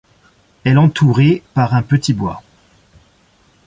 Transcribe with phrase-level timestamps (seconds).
[0.63, 2.41] Elle entourée par un petit bois.